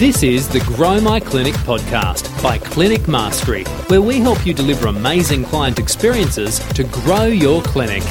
This 0.00 0.22
is 0.22 0.48
the 0.48 0.60
Grow 0.60 0.98
My 0.98 1.20
Clinic 1.20 1.52
podcast 1.56 2.42
by 2.42 2.56
Clinic 2.56 3.06
Mastery, 3.06 3.64
where 3.88 4.00
we 4.00 4.18
help 4.18 4.46
you 4.46 4.54
deliver 4.54 4.88
amazing 4.88 5.44
client 5.44 5.78
experiences 5.78 6.58
to 6.70 6.84
grow 6.84 7.24
your 7.24 7.60
clinic. 7.60 8.02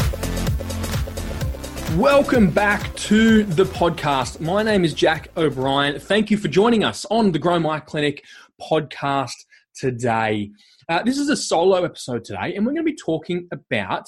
Welcome 1.98 2.52
back 2.52 2.96
to 2.98 3.44
the 3.44 3.64
podcast. 3.66 4.40
My 4.40 4.62
name 4.62 4.86
is 4.86 4.94
Jack 4.94 5.30
O'Brien. 5.36 6.00
Thank 6.00 6.30
you 6.30 6.38
for 6.38 6.48
joining 6.48 6.84
us 6.84 7.08
on 7.10 7.32
the 7.32 7.40
Grow 7.40 7.58
My 7.58 7.80
Clinic 7.80 8.24
podcast 8.62 9.34
today. 9.74 10.52
Uh, 10.88 11.02
this 11.02 11.18
is 11.18 11.28
a 11.30 11.36
solo 11.36 11.84
episode 11.84 12.24
today, 12.24 12.54
and 12.54 12.68
we're 12.68 12.74
going 12.74 12.86
to 12.86 12.92
be 12.92 12.96
talking 12.96 13.48
about 13.52 14.08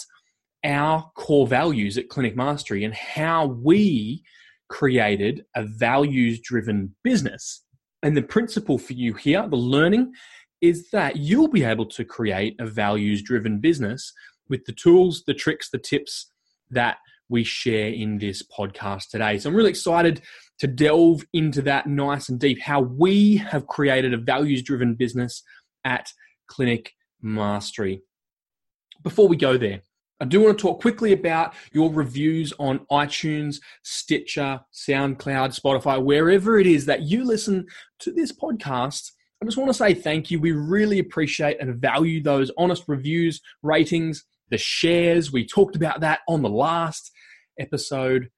our 0.63 1.09
core 1.15 1.47
values 1.47 1.97
at 1.97 2.09
Clinic 2.09 2.35
Mastery 2.35 2.83
and 2.83 2.93
how 2.93 3.47
we 3.47 4.21
created 4.69 5.45
a 5.55 5.63
values 5.63 6.39
driven 6.41 6.93
business. 7.03 7.63
And 8.03 8.17
the 8.17 8.21
principle 8.21 8.77
for 8.77 8.93
you 8.93 9.13
here, 9.13 9.47
the 9.47 9.55
learning, 9.55 10.13
is 10.61 10.89
that 10.91 11.17
you'll 11.17 11.47
be 11.47 11.63
able 11.63 11.85
to 11.87 12.05
create 12.05 12.55
a 12.59 12.65
values 12.65 13.21
driven 13.21 13.59
business 13.59 14.13
with 14.49 14.65
the 14.65 14.73
tools, 14.73 15.23
the 15.25 15.33
tricks, 15.33 15.69
the 15.69 15.77
tips 15.77 16.31
that 16.69 16.97
we 17.29 17.43
share 17.43 17.87
in 17.87 18.17
this 18.17 18.43
podcast 18.43 19.09
today. 19.09 19.37
So 19.37 19.49
I'm 19.49 19.55
really 19.55 19.69
excited 19.69 20.21
to 20.59 20.67
delve 20.67 21.25
into 21.33 21.61
that 21.63 21.87
nice 21.87 22.29
and 22.29 22.39
deep, 22.39 22.61
how 22.61 22.81
we 22.81 23.37
have 23.37 23.67
created 23.67 24.13
a 24.13 24.17
values 24.17 24.61
driven 24.61 24.95
business 24.95 25.41
at 25.85 26.11
Clinic 26.47 26.93
Mastery. 27.21 28.01
Before 29.01 29.27
we 29.27 29.37
go 29.37 29.57
there, 29.57 29.81
I 30.21 30.25
do 30.25 30.39
want 30.39 30.55
to 30.55 30.61
talk 30.61 30.79
quickly 30.79 31.13
about 31.13 31.55
your 31.73 31.91
reviews 31.91 32.53
on 32.59 32.85
iTunes, 32.91 33.59
Stitcher, 33.81 34.61
SoundCloud, 34.71 35.59
Spotify, 35.59 36.01
wherever 36.01 36.59
it 36.59 36.67
is 36.67 36.85
that 36.85 37.01
you 37.01 37.25
listen 37.25 37.65
to 37.99 38.11
this 38.11 38.31
podcast. 38.31 39.13
I 39.41 39.45
just 39.45 39.57
want 39.57 39.71
to 39.71 39.73
say 39.73 39.95
thank 39.95 40.29
you. 40.29 40.39
We 40.39 40.51
really 40.51 40.99
appreciate 40.99 41.59
and 41.59 41.81
value 41.81 42.21
those 42.21 42.51
honest 42.55 42.83
reviews, 42.87 43.41
ratings, 43.63 44.23
the 44.51 44.59
shares. 44.59 45.33
We 45.33 45.43
talked 45.43 45.75
about 45.75 46.01
that 46.01 46.19
on 46.27 46.43
the 46.43 46.49
last 46.49 47.11
episode. 47.59 48.29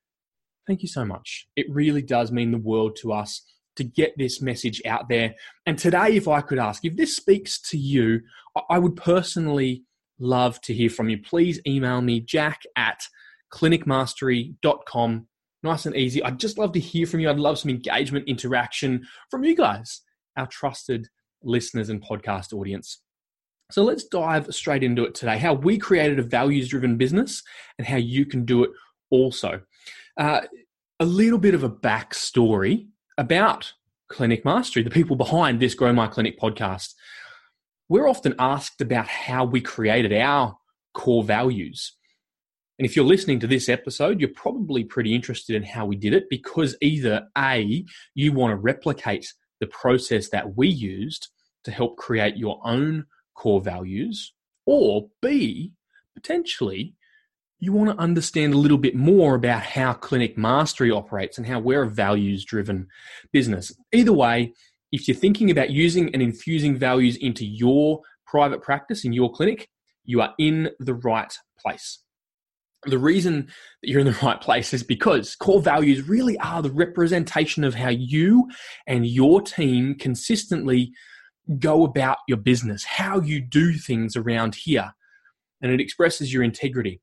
Thank 0.66 0.84
you 0.84 0.88
so 0.88 1.03
much. 1.03 1.47
It 1.58 1.66
really 1.70 2.02
does 2.02 2.31
mean 2.31 2.52
the 2.52 2.58
world 2.58 2.95
to 3.02 3.12
us 3.12 3.42
to 3.75 3.84
get 3.84 4.14
this 4.18 4.42
message 4.42 4.81
out 4.86 5.09
there. 5.09 5.36
And 5.66 5.78
today, 5.78 6.16
if 6.16 6.30
I 6.30 6.40
could 6.40 6.59
ask, 6.59 6.86
if 6.86 6.95
this 6.95 7.18
speaks 7.18 7.59
to 7.72 7.78
you, 7.78 8.22
I 8.70 8.80
would 8.80 8.95
personally 8.95 9.84
love 10.24 10.60
to 10.62 10.74
hear 10.74 10.90
from 10.90 11.10
you. 11.10 11.18
Please 11.18 11.60
email 11.68 12.02
me, 12.02 12.20
jack 12.20 12.62
at 12.76 13.04
clinicmastery.com. 13.54 15.28
Nice 15.62 15.86
and 15.86 15.96
easy. 15.96 16.24
I'd 16.24 16.40
just 16.40 16.58
love 16.58 16.72
to 16.74 16.80
hear 16.80 17.06
from 17.06 17.20
you. 17.20 17.30
I'd 17.30 17.40
love 17.40 17.60
some 17.60 17.70
engagement, 17.70 18.28
interaction 18.28 19.06
from 19.30 19.44
you 19.44 19.56
guys, 19.56 20.02
our 20.38 20.48
trusted 20.48 21.08
listeners 21.44 21.90
and 21.90 22.02
podcast 22.02 22.54
audience. 22.54 23.02
So 23.72 23.84
let's 23.84 24.06
dive 24.06 24.54
straight 24.54 24.84
into 24.84 25.04
it 25.04 25.16
today 25.16 25.38
how 25.38 25.54
we 25.54 25.78
created 25.78 26.20
a 26.20 26.24
values 26.24 26.70
driven 26.70 26.98
business 26.98 27.42
and 27.78 27.88
how 27.88 27.98
you 27.98 28.26
can 28.26 28.46
do 28.46 28.64
it 28.64 28.72
also. 29.10 29.62
Uh, 30.18 30.42
a 31.00 31.06
little 31.06 31.40
bit 31.40 31.56
of 31.56 31.64
a 31.64 31.70
backstory 31.70 32.88
about 33.18 33.74
Clinic 34.10 34.46
Mastery, 34.46 34.84
the 34.84 34.90
people 34.90 35.16
behind 35.16 35.60
this 35.60 35.74
Grow 35.74 35.92
My 35.92 36.08
Clinic 36.08 36.40
podcast 36.40 36.94
we're 37.89 38.08
often 38.08 38.36
asked 38.39 38.81
about 38.81 39.08
how 39.08 39.45
we 39.45 39.62
created 39.62 40.14
our 40.14 40.58
core 40.94 41.23
values. 41.23 41.94
And 42.80 42.86
if 42.86 42.95
you're 42.95 43.06
listening 43.06 43.40
to 43.42 43.48
this 43.48 43.70
episode, 43.70 44.20
you're 44.20 44.30
probably 44.30 44.84
pretty 44.84 45.14
interested 45.14 45.56
in 45.56 45.64
how 45.64 45.86
we 45.86 45.95
did 45.95 46.14
it 46.14 46.30
because 46.30 46.75
either 46.81 47.28
A, 47.38 47.86
you 48.16 48.34
want 48.34 48.52
to 48.52 48.56
replicate 48.56 49.34
the 49.59 49.67
process 49.67 50.30
that 50.30 50.58
we 50.58 50.67
used 50.67 51.30
to 51.64 51.72
help 51.72 51.98
create 51.98 52.36
your 52.36 52.59
own 52.66 53.06
core 53.36 53.62
values, 53.62 54.34
or 54.66 55.08
B, 55.22 55.74
potentially, 56.13 56.96
you 57.59 57.72
want 57.72 57.90
to 57.90 58.02
understand 58.02 58.53
a 58.53 58.58
little 58.58 58.78
bit 58.78 58.96
more 58.96 59.35
about 59.35 59.63
how 59.63 59.94
Clinic 59.94 60.38
Mastery 60.38 60.91
operates 60.91 61.38
and 61.38 61.47
how 61.47 61.59
we're 61.59 61.84
a 61.84 61.90
values 61.90 62.44
driven 62.44 62.88
business. 63.31 63.72
Either 63.94 64.12
way, 64.12 64.53
if 64.94 65.08
you're 65.08 65.18
thinking 65.18 65.50
about 65.50 65.72
using 65.72 66.14
and 66.14 66.22
infusing 66.22 66.78
values 66.78 67.18
into 67.18 67.44
your 67.44 68.02
private 68.28 68.62
practice, 68.62 69.04
in 69.04 69.12
your 69.12 69.34
clinic, 69.34 69.68
you 70.06 70.22
are 70.22 70.36
in 70.38 70.70
the 70.80 70.94
right 70.94 71.34
place. 71.59 72.00
The 72.86 73.00
reason 73.00 73.48
that 73.82 73.90
you're 73.90 74.02
in 74.02 74.06
the 74.06 74.20
right 74.22 74.40
place 74.40 74.72
is 74.72 74.84
because 74.84 75.36
core 75.36 75.62
values 75.62 76.08
really 76.08 76.38
are 76.38 76.62
the 76.62 76.70
representation 76.70 77.64
of 77.64 77.74
how 77.74 77.90
you 77.90 78.50
and 78.86 79.08
your 79.08 79.42
team 79.42 79.96
consistently 79.96 80.92
go 81.58 81.84
about 81.84 82.18
your 82.28 82.38
business, 82.38 82.84
how 82.84 83.20
you 83.20 83.42
do 83.42 83.74
things 83.74 84.16
around 84.16 84.53
here. 84.53 84.94
And 85.59 85.72
it 85.72 85.82
expresses 85.82 86.32
your 86.32 86.44
integrity. 86.44 87.02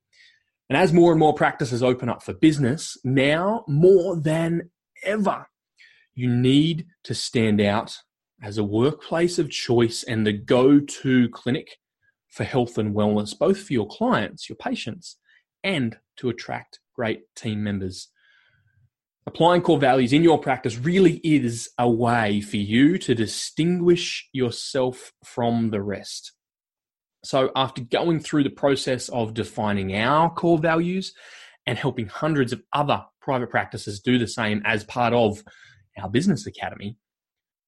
And 0.69 0.77
as 0.77 0.93
more 0.93 1.11
and 1.11 1.19
more 1.19 1.33
practices 1.33 1.83
open 1.83 2.07
up 2.07 2.23
for 2.23 2.33
business, 2.33 2.95
now 3.03 3.65
more 3.67 4.15
than 4.15 4.69
ever, 5.03 5.47
you 6.15 6.29
need 6.29 6.87
to 7.03 7.13
stand 7.13 7.61
out 7.61 7.97
as 8.41 8.57
a 8.57 8.63
workplace 8.63 9.37
of 9.37 9.49
choice 9.49 10.03
and 10.03 10.25
the 10.25 10.33
go 10.33 10.79
to 10.79 11.29
clinic 11.29 11.77
for 12.27 12.43
health 12.43 12.77
and 12.77 12.95
wellness, 12.95 13.37
both 13.37 13.61
for 13.61 13.73
your 13.73 13.87
clients, 13.87 14.49
your 14.49 14.55
patients, 14.55 15.17
and 15.63 15.97
to 16.17 16.29
attract 16.29 16.79
great 16.95 17.23
team 17.35 17.63
members. 17.63 18.07
Applying 19.27 19.61
core 19.61 19.77
values 19.77 20.13
in 20.13 20.23
your 20.23 20.39
practice 20.39 20.77
really 20.77 21.21
is 21.23 21.69
a 21.77 21.89
way 21.89 22.41
for 22.41 22.57
you 22.57 22.97
to 22.97 23.13
distinguish 23.13 24.27
yourself 24.33 25.13
from 25.23 25.69
the 25.69 25.81
rest. 25.81 26.33
So, 27.23 27.51
after 27.55 27.83
going 27.83 28.19
through 28.19 28.43
the 28.43 28.49
process 28.49 29.09
of 29.09 29.35
defining 29.35 29.95
our 29.95 30.33
core 30.33 30.57
values 30.57 31.13
and 31.67 31.77
helping 31.77 32.07
hundreds 32.07 32.51
of 32.51 32.63
other 32.73 33.05
private 33.21 33.51
practices 33.51 33.99
do 33.99 34.17
the 34.17 34.27
same 34.27 34.63
as 34.65 34.83
part 34.83 35.13
of 35.13 35.43
our 35.99 36.09
business 36.09 36.45
academy. 36.45 36.97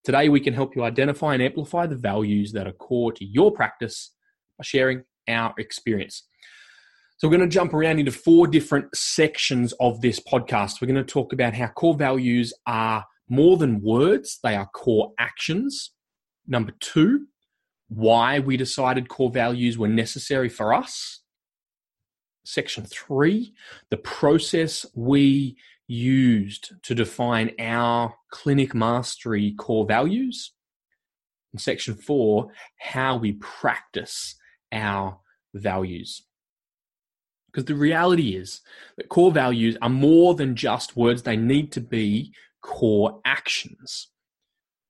Today, 0.03 0.29
we 0.29 0.39
can 0.39 0.53
help 0.53 0.75
you 0.75 0.83
identify 0.83 1.33
and 1.33 1.41
amplify 1.41 1.87
the 1.87 1.95
values 1.95 2.51
that 2.53 2.67
are 2.67 2.73
core 2.73 3.11
to 3.13 3.25
your 3.25 3.51
practice 3.51 4.11
by 4.57 4.63
sharing 4.63 5.03
our 5.27 5.53
experience. 5.57 6.27
So, 7.17 7.27
we're 7.27 7.37
going 7.37 7.49
to 7.49 7.53
jump 7.53 7.73
around 7.73 7.99
into 7.99 8.11
four 8.11 8.47
different 8.47 8.95
sections 8.95 9.73
of 9.79 10.01
this 10.01 10.19
podcast. 10.19 10.81
We're 10.81 10.91
going 10.91 11.03
to 11.05 11.13
talk 11.13 11.31
about 11.31 11.53
how 11.53 11.67
core 11.67 11.95
values 11.95 12.53
are 12.67 13.05
more 13.29 13.57
than 13.57 13.81
words, 13.81 14.39
they 14.43 14.55
are 14.55 14.67
core 14.67 15.13
actions. 15.17 15.91
Number 16.45 16.73
two, 16.79 17.27
why 17.87 18.39
we 18.39 18.57
decided 18.57 19.09
core 19.09 19.31
values 19.31 19.77
were 19.77 19.87
necessary 19.87 20.49
for 20.49 20.73
us. 20.73 21.21
Section 22.45 22.85
three, 22.85 23.53
the 23.89 23.97
process 23.97 24.85
we 24.95 25.55
used 25.87 26.73
to 26.83 26.95
define 26.95 27.51
our 27.59 28.15
clinic 28.31 28.73
mastery 28.73 29.53
core 29.57 29.85
values. 29.85 30.53
In 31.53 31.59
section 31.59 31.95
four, 31.95 32.47
how 32.79 33.17
we 33.17 33.33
practice 33.33 34.35
our 34.71 35.19
values. 35.53 36.23
Because 37.51 37.65
the 37.65 37.75
reality 37.75 38.35
is 38.35 38.61
that 38.97 39.09
core 39.09 39.31
values 39.31 39.77
are 39.81 39.89
more 39.89 40.33
than 40.33 40.55
just 40.55 40.97
words, 40.97 41.21
they 41.21 41.37
need 41.37 41.71
to 41.73 41.81
be 41.81 42.33
core 42.63 43.21
actions. 43.25 44.07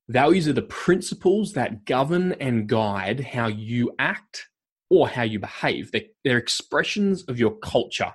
Values 0.07 0.47
are 0.47 0.53
the 0.53 0.61
principles 0.61 1.53
that 1.53 1.85
govern 1.85 2.33
and 2.33 2.67
guide 2.67 3.19
how 3.19 3.47
you 3.47 3.93
act 3.99 4.47
or 4.89 5.09
how 5.09 5.23
you 5.23 5.39
behave. 5.39 5.91
They're, 6.23 6.37
expressions 6.37 7.23
of 7.23 7.39
your 7.39 7.57
culture 7.57 8.13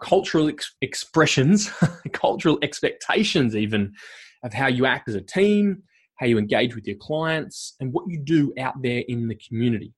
cultural 0.00 0.48
ex- 0.48 0.74
expressions, 0.80 1.70
cultural 2.12 2.58
expectations, 2.62 3.56
even 3.56 3.92
of 4.42 4.52
how 4.52 4.66
you 4.66 4.86
act 4.86 5.08
as 5.08 5.14
a 5.14 5.20
team, 5.20 5.82
how 6.16 6.26
you 6.26 6.38
engage 6.38 6.74
with 6.74 6.86
your 6.86 6.96
clients, 6.96 7.74
and 7.80 7.92
what 7.92 8.04
you 8.08 8.18
do 8.18 8.52
out 8.58 8.82
there 8.82 9.02
in 9.08 9.28
the 9.28 9.34
community. 9.48 9.92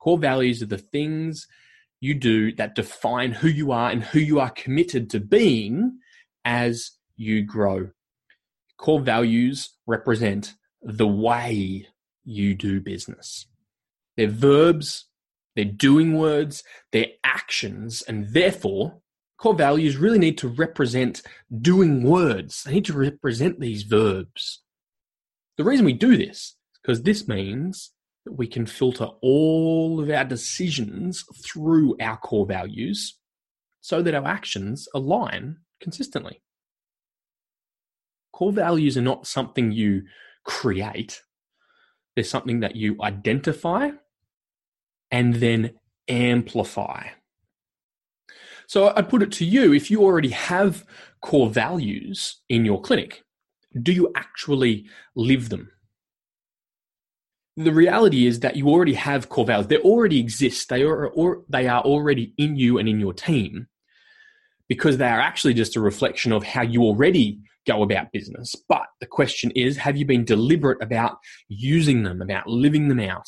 Core 0.00 0.18
values 0.18 0.62
are 0.62 0.66
the 0.66 0.78
things 0.78 1.46
you 2.00 2.14
do 2.14 2.52
that 2.54 2.74
define 2.74 3.32
who 3.32 3.48
you 3.48 3.72
are 3.72 3.90
and 3.90 4.02
who 4.02 4.18
you 4.18 4.40
are 4.40 4.50
committed 4.50 5.10
to 5.10 5.20
being 5.20 5.98
as 6.44 6.92
you 7.16 7.42
grow. 7.44 7.90
Core 8.78 9.00
values 9.00 9.70
represent 9.86 10.54
the 10.82 11.06
way 11.06 11.86
you 12.24 12.54
do 12.54 12.80
business. 12.80 13.46
They're 14.16 14.28
verbs, 14.28 15.06
they're 15.54 15.64
doing 15.64 16.16
words, 16.16 16.64
they're 16.92 17.08
actions, 17.22 18.02
and 18.02 18.32
therefore 18.32 19.00
core 19.40 19.54
values 19.54 19.96
really 19.96 20.18
need 20.18 20.36
to 20.36 20.48
represent 20.48 21.22
doing 21.62 22.02
words. 22.02 22.62
They 22.62 22.74
need 22.74 22.84
to 22.84 22.92
represent 22.92 23.58
these 23.58 23.84
verbs. 23.84 24.62
The 25.56 25.64
reason 25.64 25.86
we 25.86 25.94
do 25.94 26.16
this 26.16 26.36
is 26.36 26.56
because 26.82 27.02
this 27.02 27.26
means 27.26 27.92
that 28.26 28.34
we 28.34 28.46
can 28.46 28.66
filter 28.66 29.08
all 29.22 29.98
of 29.98 30.10
our 30.10 30.26
decisions 30.26 31.24
through 31.42 31.96
our 32.00 32.18
core 32.18 32.44
values 32.44 33.18
so 33.80 34.02
that 34.02 34.14
our 34.14 34.26
actions 34.26 34.86
align 34.94 35.56
consistently. 35.80 36.42
core 38.32 38.52
values 38.52 38.98
are 38.98 39.02
not 39.02 39.26
something 39.26 39.72
you 39.72 40.02
create, 40.44 41.22
they're 42.14 42.24
something 42.24 42.60
that 42.60 42.76
you 42.76 42.96
identify 43.02 43.90
and 45.10 45.36
then 45.36 45.72
amplify. 46.08 47.08
So 48.70 48.92
I'd 48.94 49.08
put 49.08 49.24
it 49.24 49.32
to 49.32 49.44
you 49.44 49.74
if 49.74 49.90
you 49.90 50.00
already 50.02 50.28
have 50.28 50.84
core 51.22 51.50
values 51.50 52.36
in 52.48 52.64
your 52.64 52.80
clinic, 52.80 53.24
do 53.82 53.90
you 53.90 54.12
actually 54.14 54.86
live 55.16 55.48
them? 55.48 55.72
The 57.56 57.72
reality 57.72 58.28
is 58.28 58.38
that 58.40 58.54
you 58.54 58.68
already 58.68 58.94
have 58.94 59.28
core 59.28 59.44
values. 59.44 59.66
They 59.66 59.78
already 59.78 60.20
exist. 60.20 60.68
They 60.68 60.82
are, 60.82 61.08
or, 61.08 61.42
they 61.48 61.66
are 61.66 61.80
already 61.80 62.32
in 62.38 62.54
you 62.54 62.78
and 62.78 62.88
in 62.88 63.00
your 63.00 63.12
team 63.12 63.66
because 64.68 64.98
they 64.98 65.08
are 65.08 65.20
actually 65.20 65.54
just 65.54 65.74
a 65.74 65.80
reflection 65.80 66.30
of 66.30 66.44
how 66.44 66.62
you 66.62 66.84
already 66.84 67.40
go 67.66 67.82
about 67.82 68.12
business. 68.12 68.54
But 68.68 68.86
the 69.00 69.06
question 69.06 69.50
is 69.56 69.78
have 69.78 69.96
you 69.96 70.04
been 70.04 70.24
deliberate 70.24 70.80
about 70.80 71.18
using 71.48 72.04
them, 72.04 72.22
about 72.22 72.46
living 72.46 72.86
them 72.86 73.00
out? 73.00 73.26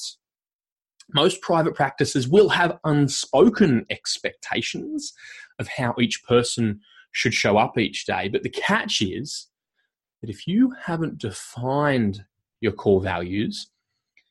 Most 1.14 1.40
private 1.40 1.74
practices 1.74 2.28
will 2.28 2.50
have 2.50 2.78
unspoken 2.84 3.86
expectations 3.90 5.12
of 5.58 5.68
how 5.68 5.94
each 6.00 6.24
person 6.24 6.80
should 7.12 7.34
show 7.34 7.56
up 7.58 7.78
each 7.78 8.06
day. 8.06 8.28
But 8.28 8.42
the 8.42 8.50
catch 8.50 9.02
is 9.02 9.48
that 10.20 10.30
if 10.30 10.46
you 10.46 10.74
haven't 10.84 11.18
defined 11.18 12.24
your 12.60 12.72
core 12.72 13.00
values 13.00 13.68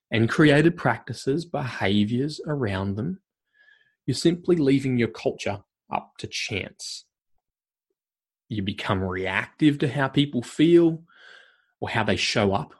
and 0.09 0.29
created 0.29 0.77
practices, 0.77 1.45
behaviors 1.45 2.41
around 2.47 2.95
them, 2.95 3.21
you're 4.05 4.15
simply 4.15 4.55
leaving 4.55 4.97
your 4.97 5.09
culture 5.09 5.61
up 5.91 6.13
to 6.17 6.27
chance. 6.27 7.05
You 8.49 8.63
become 8.63 9.03
reactive 9.03 9.77
to 9.79 9.87
how 9.87 10.07
people 10.07 10.41
feel 10.41 11.03
or 11.79 11.89
how 11.89 12.03
they 12.03 12.15
show 12.15 12.53
up 12.53 12.73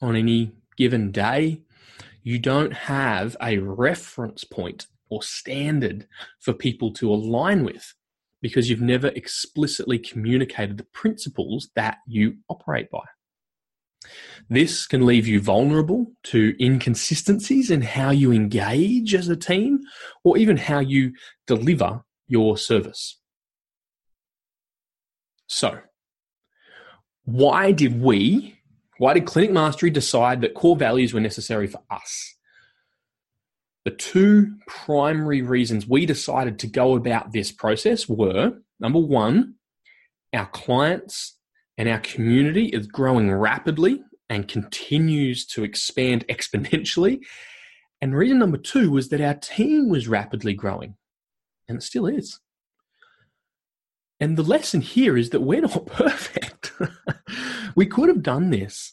on 0.00 0.16
any 0.16 0.52
given 0.76 1.12
day 1.12 1.62
you 2.22 2.38
don't 2.38 2.72
have 2.72 3.36
a 3.42 3.58
reference 3.58 4.44
point 4.44 4.86
or 5.10 5.22
standard 5.22 6.06
for 6.40 6.52
people 6.52 6.92
to 6.94 7.12
align 7.12 7.64
with 7.64 7.94
because 8.40 8.68
you've 8.68 8.80
never 8.80 9.08
explicitly 9.08 9.98
communicated 9.98 10.76
the 10.76 10.86
principles 10.92 11.70
that 11.76 11.98
you 12.06 12.36
operate 12.48 12.90
by. 12.90 13.04
This 14.48 14.86
can 14.86 15.06
leave 15.06 15.28
you 15.28 15.40
vulnerable 15.40 16.12
to 16.24 16.54
inconsistencies 16.60 17.70
in 17.70 17.82
how 17.82 18.10
you 18.10 18.32
engage 18.32 19.14
as 19.14 19.28
a 19.28 19.36
team 19.36 19.80
or 20.24 20.36
even 20.36 20.56
how 20.56 20.80
you 20.80 21.12
deliver 21.46 22.02
your 22.26 22.56
service. 22.56 23.20
So, 25.46 25.78
why 27.24 27.70
did 27.70 28.00
we 28.00 28.58
why 29.02 29.14
did 29.14 29.26
Clinic 29.26 29.50
Mastery 29.50 29.90
decide 29.90 30.42
that 30.42 30.54
core 30.54 30.76
values 30.76 31.12
were 31.12 31.18
necessary 31.18 31.66
for 31.66 31.82
us? 31.90 32.36
The 33.84 33.90
two 33.90 34.54
primary 34.68 35.42
reasons 35.42 35.88
we 35.88 36.06
decided 36.06 36.60
to 36.60 36.68
go 36.68 36.94
about 36.94 37.32
this 37.32 37.50
process 37.50 38.08
were 38.08 38.52
number 38.78 39.00
one, 39.00 39.54
our 40.32 40.46
clients 40.46 41.36
and 41.76 41.88
our 41.88 41.98
community 41.98 42.66
is 42.66 42.86
growing 42.86 43.32
rapidly 43.32 44.04
and 44.30 44.46
continues 44.46 45.46
to 45.46 45.64
expand 45.64 46.24
exponentially. 46.30 47.22
And 48.00 48.14
reason 48.14 48.38
number 48.38 48.56
two 48.56 48.92
was 48.92 49.08
that 49.08 49.20
our 49.20 49.34
team 49.34 49.88
was 49.88 50.06
rapidly 50.06 50.54
growing, 50.54 50.94
and 51.68 51.78
it 51.78 51.82
still 51.82 52.06
is. 52.06 52.38
And 54.22 54.36
the 54.36 54.44
lesson 54.44 54.82
here 54.82 55.16
is 55.18 55.30
that 55.30 55.40
we're 55.40 55.62
not 55.62 55.84
perfect. 55.86 56.72
we 57.74 57.86
could 57.86 58.08
have 58.08 58.22
done 58.22 58.50
this 58.50 58.92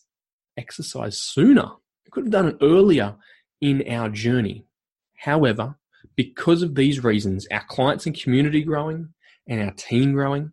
exercise 0.57 1.21
sooner. 1.21 1.69
We 2.03 2.09
could 2.09 2.23
have 2.23 2.31
done 2.31 2.47
it 2.47 2.57
earlier 2.63 3.15
in 3.61 3.87
our 3.87 4.09
journey. 4.09 4.65
However, 5.17 5.75
because 6.15 6.63
of 6.63 6.73
these 6.73 7.03
reasons, 7.03 7.45
our 7.51 7.63
clients 7.69 8.07
and 8.07 8.19
community 8.19 8.63
growing 8.63 9.13
and 9.47 9.61
our 9.61 9.71
team 9.73 10.13
growing 10.13 10.51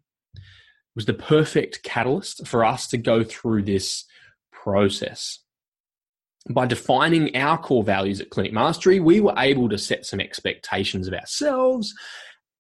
was 0.95 1.07
the 1.07 1.15
perfect 1.15 1.83
catalyst 1.83 2.47
for 2.47 2.63
us 2.63 2.87
to 2.89 2.99
go 2.99 3.25
through 3.25 3.63
this 3.63 4.05
process. 4.53 5.39
By 6.51 6.67
defining 6.67 7.35
our 7.35 7.57
core 7.57 7.83
values 7.83 8.21
at 8.21 8.29
Clinic 8.29 8.53
Mastery, 8.53 9.01
we 9.01 9.21
were 9.21 9.35
able 9.39 9.71
to 9.71 9.79
set 9.79 10.05
some 10.05 10.21
expectations 10.21 11.09
of 11.09 11.15
ourselves, 11.15 11.95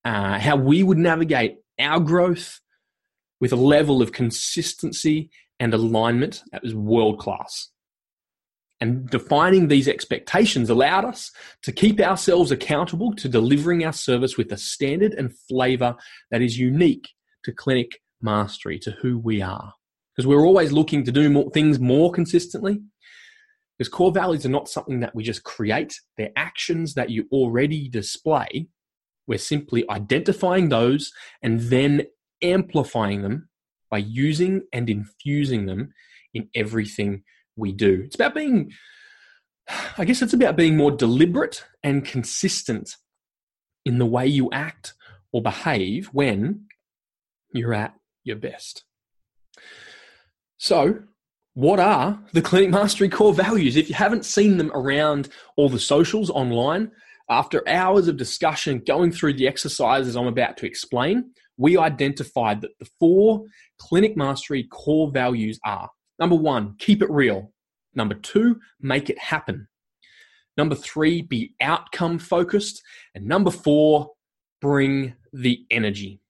uh, 0.07 0.39
how 0.39 0.57
we 0.57 0.83
would 0.83 0.97
navigate 0.97 1.59
our 1.79 2.01
growth 2.01 2.61
with 3.41 3.53
a 3.53 3.57
level 3.57 4.03
of 4.03 4.13
consistency 4.13 5.31
and 5.61 5.73
alignment 5.75 6.43
that 6.53 6.63
was 6.63 6.75
world 6.75 7.19
class. 7.19 7.71
And 8.81 9.09
defining 9.09 9.69
these 9.69 9.89
expectations 9.89 10.69
allowed 10.69 11.07
us 11.07 11.31
to 11.63 11.73
keep 11.73 11.99
ourselves 11.99 12.51
accountable 12.51 13.15
to 13.15 13.29
delivering 13.29 13.85
our 13.85 13.93
service 13.93 14.37
with 14.37 14.53
a 14.53 14.59
standard 14.59 15.15
and 15.15 15.37
flavor 15.49 15.97
that 16.31 16.43
is 16.43 16.59
unique 16.59 17.09
to 17.45 17.53
clinic 17.53 18.01
mastery, 18.21 18.79
to 18.81 18.91
who 19.03 19.19
we 19.19 19.41
are. 19.41 19.73
Because 20.15 20.27
we're 20.27 20.47
always 20.47 20.73
looking 20.73 21.05
to 21.05 21.13
do 21.13 21.31
more, 21.31 21.51
things 21.51 21.79
more 21.79 22.13
consistently. 22.13 22.81
Because 23.79 23.93
core 23.93 24.13
values 24.13 24.45
are 24.45 24.51
not 24.51 24.69
something 24.69 25.01
that 25.01 25.15
we 25.15 25.23
just 25.23 25.45
create, 25.45 25.95
they're 26.17 26.31
actions 26.37 26.95
that 26.95 27.11
you 27.11 27.27
already 27.31 27.89
display. 27.89 28.69
We're 29.27 29.39
simply 29.39 29.89
identifying 29.91 30.69
those 30.69 31.13
and 31.43 31.61
then 31.61 32.07
amplifying 32.43 33.23
them 33.23 33.49
by 33.91 33.99
using 33.99 34.63
and 34.73 34.89
infusing 34.91 35.67
them 35.67 35.93
in 36.35 36.49
everything 36.55 37.23
we 37.57 37.73
do. 37.73 38.03
It's 38.05 38.15
about 38.15 38.35
being, 38.35 38.73
I 39.99 40.05
guess 40.05 40.23
it's 40.23 40.33
about 40.33 40.57
being 40.57 40.77
more 40.77 40.91
deliberate 40.91 41.65
and 41.83 42.05
consistent 42.05 42.97
in 43.85 43.99
the 43.99 44.07
way 44.07 44.27
you 44.27 44.51
act 44.53 44.95
or 45.33 45.43
behave 45.43 46.09
when 46.09 46.67
you're 47.53 47.75
at 47.75 47.95
your 48.25 48.37
best. 48.37 48.85
So, 50.59 51.01
what 51.55 51.81
are 51.81 52.21
the 52.33 52.43
Clinic 52.43 52.71
Mastery 52.71 53.09
core 53.09 53.33
values? 53.33 53.77
If 53.77 53.89
you 53.89 53.95
haven't 53.95 54.27
seen 54.27 54.59
them 54.59 54.71
around 54.75 55.31
all 55.57 55.69
the 55.69 55.79
socials 55.79 56.29
online, 56.29 56.91
after 57.29 57.67
hours 57.69 58.09
of 58.09 58.17
discussion 58.17 58.83
going 58.87 59.11
through 59.11 59.35
the 59.35 59.49
exercises 59.49 60.17
I'm 60.17 60.27
about 60.27 60.57
to 60.59 60.67
explain, 60.67 61.33
we 61.57 61.77
identified 61.77 62.61
that 62.61 62.79
the 62.79 62.89
four 63.01 63.45
clinic 63.79 64.17
mastery 64.17 64.65
core 64.71 65.11
values 65.11 65.59
are 65.65 65.91
number 66.19 66.37
one, 66.37 66.77
keep 66.79 67.03
it 67.03 67.11
real. 67.11 67.53
Number 67.95 68.15
two, 68.15 68.61
make 68.81 69.11
it 69.11 69.19
happen. 69.19 69.69
Number 70.57 70.75
three, 70.75 71.23
be 71.23 71.55
outcome 71.61 72.19
focused. 72.19 72.83
And 73.15 73.27
number 73.27 73.51
four, 73.51 74.11
bring 74.61 75.15
the 75.33 75.65
energy. 75.71 76.21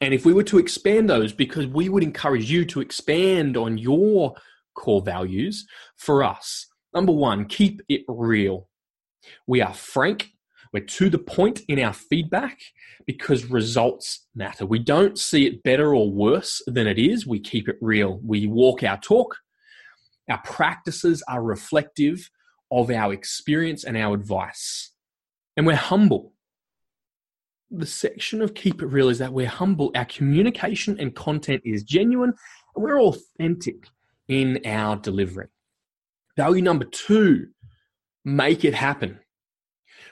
And 0.00 0.12
if 0.12 0.24
we 0.24 0.32
were 0.32 0.44
to 0.44 0.58
expand 0.58 1.08
those, 1.08 1.32
because 1.32 1.66
we 1.66 1.88
would 1.88 2.02
encourage 2.02 2.50
you 2.50 2.64
to 2.66 2.80
expand 2.80 3.56
on 3.56 3.78
your 3.78 4.34
core 4.74 5.02
values 5.02 5.66
for 5.96 6.24
us. 6.24 6.66
Number 6.92 7.12
one, 7.12 7.46
keep 7.46 7.80
it 7.88 8.02
real. 8.08 8.68
We 9.46 9.60
are 9.62 9.74
frank 9.74 10.34
we're 10.74 10.80
to 10.80 11.08
the 11.08 11.18
point 11.18 11.60
in 11.68 11.78
our 11.78 11.92
feedback 11.92 12.58
because 13.06 13.44
results 13.44 14.26
matter. 14.34 14.66
We 14.66 14.80
don't 14.80 15.16
see 15.16 15.46
it 15.46 15.62
better 15.62 15.94
or 15.94 16.10
worse 16.10 16.60
than 16.66 16.88
it 16.88 16.98
is. 16.98 17.28
We 17.28 17.38
keep 17.38 17.68
it 17.68 17.76
real. 17.80 18.18
We 18.24 18.48
walk 18.48 18.82
our 18.82 18.98
talk. 18.98 19.36
Our 20.28 20.40
practices 20.42 21.22
are 21.28 21.44
reflective 21.44 22.28
of 22.72 22.90
our 22.90 23.12
experience 23.12 23.84
and 23.84 23.96
our 23.96 24.14
advice. 24.14 24.90
And 25.56 25.64
we're 25.64 25.76
humble. 25.76 26.32
The 27.70 27.86
section 27.86 28.42
of 28.42 28.54
Keep 28.54 28.82
It 28.82 28.86
Real 28.86 29.10
is 29.10 29.18
that 29.18 29.32
we're 29.32 29.46
humble. 29.46 29.92
Our 29.94 30.06
communication 30.06 30.98
and 30.98 31.14
content 31.14 31.62
is 31.64 31.84
genuine, 31.84 32.34
and 32.74 32.84
we're 32.84 33.00
authentic 33.00 33.86
in 34.26 34.60
our 34.66 34.96
delivery. 34.96 35.46
Value 36.36 36.62
number 36.62 36.84
two 36.84 37.46
make 38.24 38.64
it 38.64 38.74
happen. 38.74 39.20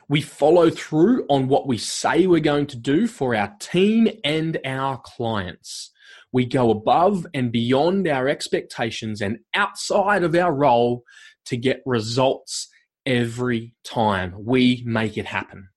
We 0.08 0.20
follow 0.20 0.68
through 0.68 1.26
on 1.28 1.48
what 1.48 1.66
we 1.66 1.78
say 1.78 2.26
we're 2.26 2.40
going 2.40 2.66
to 2.68 2.76
do 2.76 3.06
for 3.06 3.34
our 3.34 3.54
team 3.58 4.08
and 4.24 4.58
our 4.64 5.00
clients. 5.02 5.90
We 6.32 6.46
go 6.46 6.70
above 6.70 7.26
and 7.34 7.52
beyond 7.52 8.08
our 8.08 8.28
expectations 8.28 9.20
and 9.20 9.38
outside 9.54 10.22
of 10.22 10.34
our 10.34 10.52
role 10.52 11.04
to 11.46 11.56
get 11.56 11.82
results 11.86 12.68
every 13.06 13.74
time. 13.84 14.34
We 14.38 14.82
make 14.86 15.16
it 15.16 15.26
happen. 15.26 15.68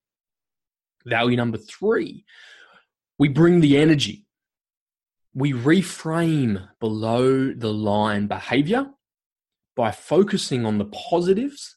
Value 1.05 1.37
number 1.37 1.57
three, 1.57 2.25
we 3.19 3.27
bring 3.29 3.61
the 3.61 3.77
energy. 3.77 4.25
We 5.33 5.53
reframe 5.53 6.67
below 6.79 7.53
the 7.53 7.73
line 7.73 8.27
behavior 8.27 8.87
by 9.75 9.91
focusing 9.91 10.65
on 10.65 10.77
the 10.77 10.85
positives 10.85 11.75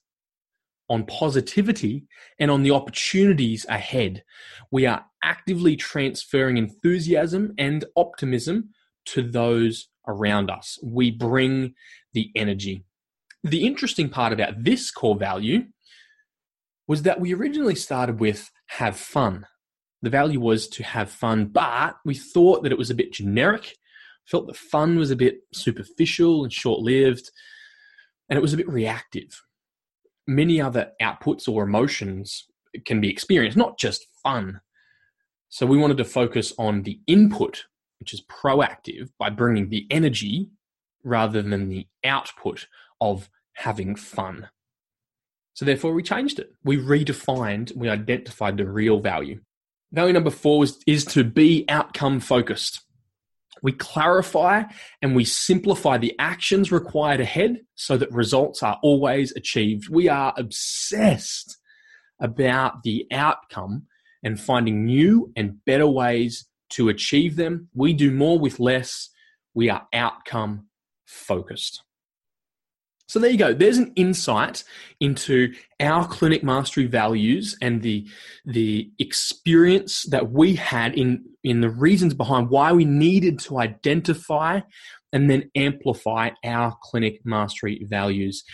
on 0.89 1.05
positivity 1.05 2.05
and 2.39 2.51
on 2.51 2.63
the 2.63 2.71
opportunities 2.71 3.67
ahead. 3.69 4.25
We 4.71 4.87
are 4.87 5.05
actively 5.23 5.77
transferring 5.77 6.57
enthusiasm 6.57 7.55
and 7.59 7.85
optimism 7.97 8.71
to 9.07 9.23
those 9.23 9.89
around 10.07 10.51
us. 10.51 10.79
We 10.83 11.11
bring 11.11 11.75
the 12.13 12.31
energy. 12.35 12.85
The 13.45 13.67
interesting 13.67 14.09
part 14.09 14.33
about 14.33 14.65
this 14.65 14.91
core 14.91 15.17
value 15.17 15.67
was 16.87 17.03
that 17.03 17.21
we 17.21 17.35
originally 17.35 17.75
started 17.75 18.19
with 18.19 18.51
have 18.67 18.97
fun. 18.97 19.47
The 20.03 20.11
value 20.11 20.41
was 20.41 20.69
to 20.69 20.83
have 20.83 21.11
fun, 21.11 21.47
but 21.47 21.97
we 22.05 22.15
thought 22.15 22.63
that 22.63 22.73
it 22.73 22.79
was 22.79 22.91
a 22.91 22.95
bit 22.95 23.13
generic, 23.13 23.77
felt 24.27 24.47
that 24.47 24.57
fun 24.57 24.97
was 24.99 25.11
a 25.11 25.17
bit 25.17 25.41
superficial 25.53 26.45
and 26.45 26.53
short 26.53 26.81
lived, 26.81 27.31
and 28.29 28.37
it 28.37 28.43
was 28.43 28.55
a 28.55 28.57
bit 28.57 28.69
reactive. 28.69 29.43
Many 30.29 30.61
other 30.61 30.93
outputs 31.03 31.49
or 31.49 31.65
emotions 31.65 32.45
can 32.85 33.01
be 33.01 33.11
experienced, 33.11 33.57
not 33.57 33.79
just 33.79 34.07
fun. 34.23 34.61
So 35.49 35.67
we 35.67 35.79
wanted 35.79 35.97
to 35.97 36.05
focus 36.05 36.53
on 36.59 36.83
the 36.83 37.01
input, 37.07 37.65
which 37.99 38.13
is 38.13 38.23
proactive, 38.23 39.09
by 39.19 39.31
bringing 39.31 39.71
the 39.71 39.87
energy 39.91 40.51
rather 41.03 41.43
than 41.43 41.71
the 41.71 41.87
output 42.05 42.67
of 43.01 43.31
having 43.55 43.97
fun. 43.97 44.49
So 45.55 45.65
therefore, 45.65 45.93
we 45.93 46.03
changed 46.03 46.39
it. 46.39 46.53
We 46.63 46.77
redefined, 46.77 47.75
we 47.75 47.89
identified 47.89 48.59
the 48.59 48.67
real 48.67 49.01
value. 49.01 49.41
Value 49.93 50.13
number 50.13 50.31
four 50.31 50.63
is, 50.65 50.79
is 50.87 51.05
to 51.07 51.25
be 51.25 51.65
outcome 51.69 52.21
focused. 52.21 52.83
We 53.63 53.73
clarify 53.73 54.65
and 55.03 55.15
we 55.15 55.25
simplify 55.25 55.99
the 55.99 56.15
actions 56.19 56.71
required 56.73 57.21
ahead 57.21 57.61
so 57.75 57.97
that 57.97 58.13
results 58.13 58.63
are 58.63 58.79
always 58.83 59.33
achieved. 59.37 59.89
We 59.89 60.09
are 60.09 60.35
obsessed 60.37 61.59
about 62.21 62.83
the 62.83 63.07
outcome 63.13 63.87
and 64.23 64.41
finding 64.41 64.85
new 64.85 65.33
and 65.37 65.65
better 65.65 65.87
ways 65.87 66.47
to 66.71 66.89
achieve 66.89 67.37
them. 67.37 67.69
We 67.75 67.93
do 67.93 68.11
more 68.11 68.39
with 68.39 68.61
less. 68.61 69.11
We 69.55 69.71
are 69.71 69.87
outcome 69.93 70.67
focused. 71.07 71.83
So 73.09 73.19
there 73.19 73.31
you 73.31 73.39
go. 73.39 73.55
There's 73.55 73.79
an 73.79 73.93
insight 73.97 74.65
into 75.01 75.55
our 75.81 76.07
clinic 76.07 76.45
mastery 76.45 76.85
values 76.85 77.57
and 77.63 77.81
the 77.83 78.07
the 78.45 78.91
experience 78.99 80.03
that 80.11 80.31
we 80.31 80.55
had 80.55 80.95
in 80.95 81.25
in 81.43 81.63
the 81.63 81.71
reasons 81.71 82.13
behind 82.13 82.51
why 82.51 82.73
we 82.73 82.85
needed 82.85 83.39
to 83.41 83.61
identify 83.61 84.61
and 85.13 85.31
then 85.31 85.51
amplify 85.57 86.31
our 86.45 86.77
clinic 86.83 87.21
mastery 87.25 87.83
values. 87.89 88.45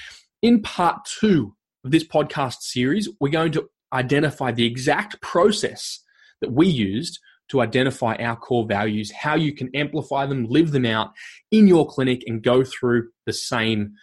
In 0.41 0.63
part 0.63 1.05
2 1.21 1.53
of 1.85 1.91
this 1.91 2.07
podcast 2.07 2.61
series, 2.61 3.09
we're 3.21 3.31
going 3.31 3.51
to 3.53 3.69
identify 3.93 4.53
the 4.53 4.67
exact 4.67 5.21
process 5.21 5.99
that 6.41 6.53
we 6.53 6.69
used 6.69 7.19
to 7.49 7.61
identify 7.61 8.15
our 8.17 8.37
core 8.37 8.67
values, 8.67 9.11
how 9.11 9.35
you 9.35 9.53
can 9.53 9.69
amplify 9.75 10.27
them, 10.27 10.47
live 10.49 10.71
them 10.71 10.87
out 10.87 11.11
in 11.51 11.67
your 11.67 11.87
clinic, 11.87 12.23
and 12.27 12.43
go 12.43 12.63
through 12.63 13.09
the 13.27 13.33
same 13.33 13.95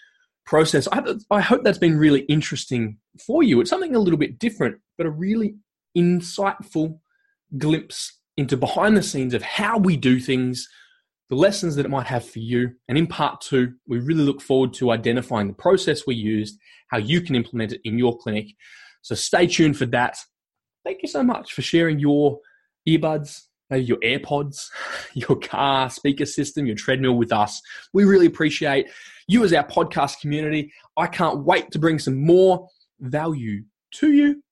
process. 0.51 0.85
I, 0.91 1.01
I 1.31 1.39
hope 1.39 1.63
that's 1.63 1.77
been 1.77 1.97
really 1.97 2.21
interesting 2.23 2.97
for 3.25 3.41
you. 3.41 3.61
It's 3.61 3.69
something 3.69 3.95
a 3.95 3.99
little 3.99 4.19
bit 4.19 4.37
different, 4.37 4.81
but 4.97 5.07
a 5.07 5.09
really 5.09 5.55
insightful 5.97 6.99
glimpse 7.57 8.19
into 8.35 8.57
behind 8.57 8.97
the 8.97 9.01
scenes 9.01 9.33
of 9.33 9.41
how 9.43 9.77
we 9.77 9.95
do 9.95 10.19
things, 10.19 10.67
the 11.29 11.37
lessons 11.37 11.77
that 11.77 11.85
it 11.85 11.89
might 11.89 12.07
have 12.07 12.27
for 12.27 12.39
you. 12.39 12.71
And 12.89 12.97
in 12.97 13.07
part 13.07 13.39
two, 13.39 13.75
we 13.87 13.99
really 13.99 14.23
look 14.23 14.41
forward 14.41 14.73
to 14.73 14.91
identifying 14.91 15.47
the 15.47 15.53
process 15.53 16.05
we 16.05 16.15
used, 16.15 16.59
how 16.89 16.97
you 16.97 17.21
can 17.21 17.37
implement 17.37 17.71
it 17.71 17.79
in 17.85 17.97
your 17.97 18.17
clinic. 18.17 18.47
So 19.03 19.15
stay 19.15 19.47
tuned 19.47 19.77
for 19.77 19.85
that. 19.85 20.17
Thank 20.83 21.01
you 21.01 21.07
so 21.07 21.23
much 21.23 21.53
for 21.53 21.61
sharing 21.61 21.97
your 21.97 22.39
earbuds, 22.85 23.43
maybe 23.69 23.85
your 23.85 23.99
AirPods, 23.99 24.65
your 25.13 25.39
car 25.39 25.89
speaker 25.89 26.25
system, 26.25 26.65
your 26.65 26.75
treadmill 26.75 27.15
with 27.15 27.31
us. 27.31 27.61
We 27.93 28.03
really 28.03 28.25
appreciate 28.25 28.87
you 29.31 29.43
as 29.43 29.53
our 29.53 29.67
podcast 29.67 30.19
community. 30.19 30.71
I 30.97 31.07
can't 31.07 31.45
wait 31.45 31.71
to 31.71 31.79
bring 31.79 31.99
some 31.99 32.23
more 32.23 32.67
value 32.99 33.63
to 33.95 34.11
you. 34.11 34.43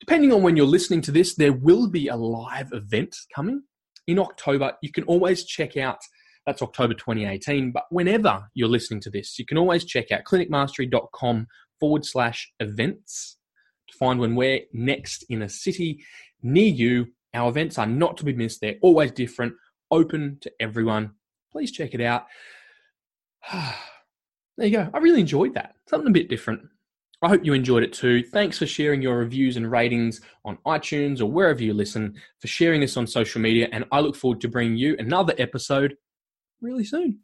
Depending 0.00 0.32
on 0.32 0.42
when 0.42 0.56
you're 0.56 0.66
listening 0.66 1.00
to 1.02 1.12
this, 1.12 1.34
there 1.34 1.52
will 1.52 1.88
be 1.88 2.08
a 2.08 2.16
live 2.16 2.72
event 2.72 3.16
coming 3.34 3.62
in 4.06 4.18
October. 4.18 4.72
You 4.82 4.90
can 4.92 5.04
always 5.04 5.44
check 5.44 5.76
out 5.76 5.98
that's 6.46 6.62
October 6.62 6.94
2018. 6.94 7.72
But 7.72 7.84
whenever 7.90 8.48
you're 8.54 8.68
listening 8.68 9.00
to 9.02 9.10
this, 9.10 9.38
you 9.38 9.46
can 9.46 9.58
always 9.58 9.84
check 9.84 10.10
out 10.10 10.24
clinicmastery.com 10.24 11.46
forward 11.78 12.04
slash 12.04 12.52
events 12.60 13.38
to 13.88 13.96
find 13.98 14.18
when 14.18 14.34
we're 14.34 14.60
next 14.72 15.24
in 15.28 15.42
a 15.42 15.48
city 15.48 16.04
near 16.42 16.66
you. 16.66 17.06
Our 17.34 17.48
events 17.48 17.78
are 17.78 17.86
not 17.86 18.16
to 18.18 18.24
be 18.24 18.34
missed. 18.34 18.60
They're 18.60 18.76
always 18.82 19.12
different, 19.12 19.54
open 19.90 20.38
to 20.42 20.52
everyone. 20.60 21.12
Please 21.50 21.70
check 21.70 21.94
it 21.94 22.00
out. 22.00 22.26
There 24.62 24.68
you 24.68 24.76
go. 24.76 24.88
I 24.94 24.98
really 24.98 25.18
enjoyed 25.18 25.54
that. 25.54 25.74
Something 25.88 26.06
a 26.06 26.12
bit 26.12 26.28
different. 26.28 26.60
I 27.20 27.28
hope 27.28 27.44
you 27.44 27.52
enjoyed 27.52 27.82
it 27.82 27.92
too. 27.92 28.22
Thanks 28.22 28.58
for 28.58 28.64
sharing 28.64 29.02
your 29.02 29.18
reviews 29.18 29.56
and 29.56 29.68
ratings 29.68 30.20
on 30.44 30.56
iTunes 30.64 31.20
or 31.20 31.26
wherever 31.26 31.60
you 31.60 31.74
listen, 31.74 32.14
for 32.38 32.46
sharing 32.46 32.80
this 32.80 32.96
on 32.96 33.08
social 33.08 33.40
media, 33.40 33.68
and 33.72 33.84
I 33.90 33.98
look 33.98 34.14
forward 34.14 34.40
to 34.42 34.48
bringing 34.48 34.76
you 34.76 34.94
another 35.00 35.34
episode 35.36 35.96
really 36.60 36.84
soon. 36.84 37.18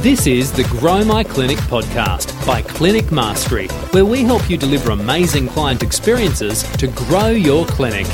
This 0.00 0.26
is 0.26 0.50
the 0.50 0.64
Grow 0.80 1.04
My 1.04 1.22
Clinic 1.22 1.58
podcast 1.58 2.34
by 2.46 2.62
Clinic 2.62 3.12
Mastery, 3.12 3.68
where 3.90 4.06
we 4.06 4.22
help 4.22 4.48
you 4.48 4.56
deliver 4.56 4.92
amazing 4.92 5.46
client 5.48 5.82
experiences 5.82 6.62
to 6.78 6.86
grow 6.86 7.28
your 7.28 7.66
clinic. 7.66 8.06